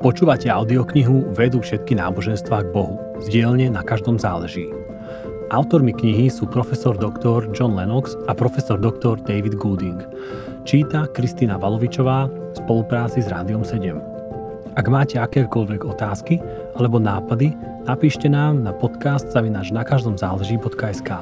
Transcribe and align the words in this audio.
Počúvate 0.00 0.48
audioknihu 0.48 1.36
Vedú 1.36 1.60
všetky 1.60 1.92
náboženstvá 1.92 2.64
k 2.64 2.72
Bohu. 2.72 2.96
Zdielne 3.20 3.68
na 3.68 3.84
každom 3.84 4.16
záleží. 4.16 4.64
Autormi 5.52 5.92
knihy 5.92 6.32
sú 6.32 6.48
profesor 6.48 6.96
doktor 6.96 7.44
John 7.52 7.76
Lennox 7.76 8.16
a 8.24 8.32
profesor 8.32 8.80
doktor 8.80 9.20
David 9.20 9.60
Gooding. 9.60 10.00
Číta 10.64 11.04
Kristýna 11.12 11.60
Valovičová 11.60 12.32
v 12.32 12.56
spolupráci 12.56 13.20
s 13.20 13.28
Rádiom 13.28 13.60
7. 13.60 13.92
Ak 14.80 14.88
máte 14.88 15.20
akékoľvek 15.20 15.84
otázky 15.84 16.40
alebo 16.80 16.96
nápady, 16.96 17.52
napíšte 17.84 18.24
nám 18.32 18.64
na 18.64 18.72
podcast 18.72 19.28
zavinač 19.28 19.68
na 19.68 19.84
každom 19.84 20.16
záleží.sk. 20.16 21.12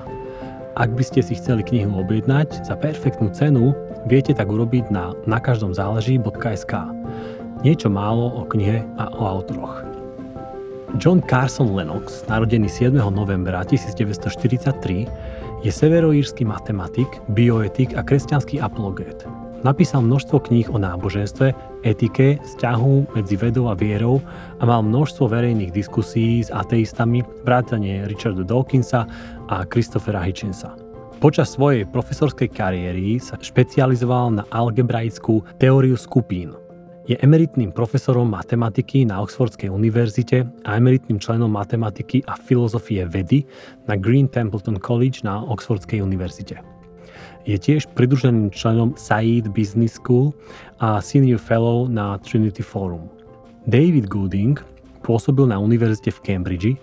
Ak 0.79 0.91
by 0.95 1.03
ste 1.03 1.19
si 1.27 1.35
chceli 1.35 1.67
knihu 1.67 1.99
objednať 1.99 2.63
za 2.63 2.79
perfektnú 2.79 3.35
cenu, 3.35 3.75
viete 4.07 4.31
tak 4.31 4.47
urobiť 4.47 4.95
na 4.95 5.19
nakaždomzáleží.sk. 5.27 6.95
Niečo 7.59 7.91
málo 7.91 8.39
o 8.39 8.47
knihe 8.47 8.87
a 9.03 9.11
o 9.19 9.27
autoroch. 9.27 9.83
John 11.03 11.19
Carson 11.27 11.75
Lennox, 11.75 12.23
narodený 12.31 12.71
7. 12.71 12.95
novembra 13.11 13.67
1943, 13.67 15.67
je 15.67 15.71
severoírsky 15.75 16.47
matematik, 16.47 17.11
bioetik 17.35 17.99
a 17.99 18.07
kresťanský 18.07 18.63
apologet. 18.63 19.27
Napísal 19.67 20.07
množstvo 20.07 20.39
kníh 20.39 20.71
o 20.71 20.79
náboženstve, 20.79 21.51
etike, 21.83 22.39
vzťahu 22.39 23.19
medzi 23.19 23.35
vedou 23.35 23.67
a 23.67 23.75
vierou 23.75 24.23
a 24.59 24.63
mal 24.63 24.87
množstvo 24.87 25.27
verejných 25.27 25.75
diskusí 25.75 26.47
s 26.47 26.55
ateistami, 26.55 27.27
vrátane 27.43 28.07
Richarda 28.07 28.47
Dawkinsa 28.47 29.03
a 29.51 29.67
Christophera 29.67 30.23
Hitchensa. 30.23 30.79
Počas 31.19 31.59
svojej 31.59 31.91
profesorskej 31.91 32.55
kariéry 32.55 33.19
sa 33.19 33.35
špecializoval 33.35 34.31
na 34.31 34.47
algebraickú 34.55 35.43
teóriu 35.59 35.99
skupín– 35.99 36.55
je 37.09 37.17
emeritným 37.25 37.73
profesorom 37.73 38.29
matematiky 38.29 39.09
na 39.09 39.25
Oxfordskej 39.25 39.73
univerzite 39.73 40.45
a 40.69 40.77
emeritným 40.77 41.17
členom 41.17 41.49
matematiky 41.49 42.21
a 42.29 42.37
filozofie 42.37 43.09
vedy 43.09 43.49
na 43.89 43.97
Green 43.97 44.29
Templeton 44.29 44.77
College 44.77 45.25
na 45.25 45.41
Oxfordskej 45.41 46.05
univerzite. 46.05 46.61
Je 47.49 47.57
tiež 47.57 47.89
pridruženým 47.97 48.53
členom 48.53 48.93
Said 49.01 49.49
Business 49.57 49.97
School 49.97 50.37
a 50.85 51.01
Senior 51.01 51.41
Fellow 51.41 51.89
na 51.89 52.21
Trinity 52.21 52.61
Forum. 52.61 53.09
David 53.65 54.13
Gooding 54.13 54.61
pôsobil 55.01 55.49
na 55.49 55.57
univerzite 55.57 56.13
v 56.13 56.21
Cambridge 56.21 56.77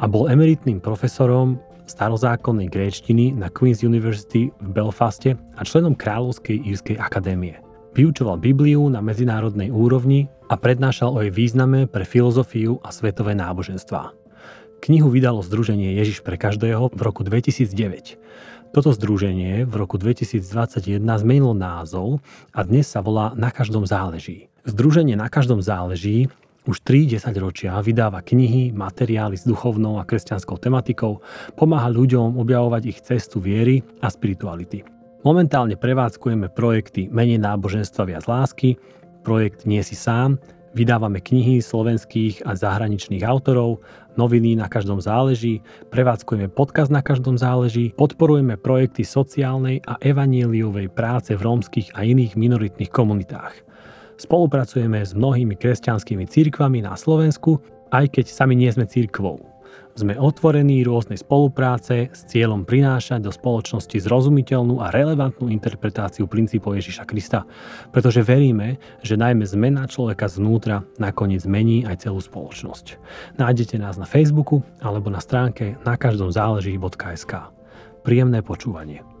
a 0.00 0.08
bol 0.08 0.32
emeritným 0.32 0.80
profesorom 0.80 1.60
starozákonnej 1.84 2.72
gréčtiny 2.72 3.36
na 3.36 3.52
Queen's 3.52 3.84
University 3.84 4.48
v 4.56 4.68
Belfaste 4.72 5.36
a 5.36 5.60
členom 5.68 5.92
Kráľovskej 5.92 6.64
írskej 6.64 6.96
akadémie. 6.96 7.65
Vyučoval 7.96 8.36
Bibliu 8.36 8.84
na 8.92 9.00
medzinárodnej 9.00 9.72
úrovni 9.72 10.28
a 10.52 10.60
prednášal 10.60 11.16
o 11.16 11.24
jej 11.24 11.32
význame 11.32 11.88
pre 11.88 12.04
filozofiu 12.04 12.76
a 12.84 12.92
svetové 12.92 13.32
náboženstvá. 13.32 14.12
Knihu 14.84 15.08
vydalo 15.08 15.40
Združenie 15.40 15.96
Ježiš 15.96 16.20
pre 16.20 16.36
každého 16.36 16.92
v 16.92 17.00
roku 17.00 17.24
2009. 17.24 18.20
Toto 18.76 18.92
združenie 18.92 19.64
v 19.64 19.74
roku 19.80 19.96
2021 19.96 21.00
zmenilo 21.00 21.56
názov 21.56 22.20
a 22.52 22.68
dnes 22.68 22.84
sa 22.84 23.00
volá 23.00 23.32
Na 23.32 23.48
každom 23.48 23.88
záleží. 23.88 24.52
Združenie 24.68 25.16
Na 25.16 25.32
každom 25.32 25.64
záleží 25.64 26.28
už 26.68 26.84
3 26.84 27.16
10 27.16 27.32
ročia 27.40 27.80
vydáva 27.80 28.20
knihy, 28.20 28.76
materiály 28.76 29.40
s 29.40 29.48
duchovnou 29.48 29.96
a 29.96 30.04
kresťanskou 30.04 30.60
tematikou, 30.60 31.24
pomáha 31.56 31.88
ľuďom 31.88 32.36
objavovať 32.36 32.82
ich 32.92 33.00
cestu 33.00 33.40
viery 33.40 33.80
a 34.04 34.12
spirituality. 34.12 34.95
Momentálne 35.24 35.80
prevádzkujeme 35.80 36.52
projekty 36.52 37.08
Menej 37.08 37.40
náboženstva 37.40 38.04
viac 38.04 38.24
lásky, 38.28 38.76
projekt 39.24 39.64
Nie 39.64 39.80
si 39.80 39.96
sám, 39.96 40.36
vydávame 40.76 41.24
knihy 41.24 41.64
slovenských 41.64 42.44
a 42.44 42.52
zahraničných 42.52 43.24
autorov, 43.24 43.80
noviny 44.20 44.60
na 44.60 44.68
každom 44.68 45.00
záleží, 45.00 45.64
prevádzkujeme 45.88 46.52
podcast 46.52 46.92
na 46.92 47.00
každom 47.00 47.40
záleží, 47.40 47.96
podporujeme 47.96 48.60
projekty 48.60 49.08
sociálnej 49.08 49.80
a 49.88 49.96
evanieliovej 50.04 50.92
práce 50.92 51.32
v 51.32 51.40
rómskych 51.40 51.96
a 51.96 52.04
iných 52.04 52.36
minoritných 52.36 52.92
komunitách. 52.92 53.64
Spolupracujeme 54.20 55.00
s 55.00 55.16
mnohými 55.16 55.56
kresťanskými 55.56 56.28
církvami 56.28 56.84
na 56.84 56.92
Slovensku, 56.96 57.60
aj 57.92 58.20
keď 58.20 58.24
sami 58.28 58.56
nie 58.56 58.68
sme 58.68 58.84
církvou. 58.84 59.55
Sme 59.96 60.12
otvorení 60.20 60.84
rôznej 60.84 61.16
spolupráce 61.16 62.12
s 62.12 62.28
cieľom 62.28 62.68
prinášať 62.68 63.24
do 63.24 63.32
spoločnosti 63.32 63.96
zrozumiteľnú 63.96 64.84
a 64.84 64.92
relevantnú 64.92 65.48
interpretáciu 65.48 66.28
princípov 66.28 66.76
Ježiša 66.76 67.08
Krista, 67.08 67.48
pretože 67.96 68.20
veríme, 68.20 68.76
že 69.00 69.16
najmä 69.16 69.48
zmena 69.48 69.88
človeka 69.88 70.28
zvnútra 70.28 70.84
nakoniec 71.00 71.48
zmení 71.48 71.88
aj 71.88 72.04
celú 72.04 72.20
spoločnosť. 72.20 73.00
Nájdete 73.40 73.80
nás 73.80 73.96
na 73.96 74.04
Facebooku 74.04 74.60
alebo 74.84 75.08
na 75.08 75.24
stránke 75.24 75.80
na 75.80 75.96
každom 75.96 76.28
záleží.sk. 76.28 77.32
Príjemné 78.04 78.44
počúvanie. 78.44 79.15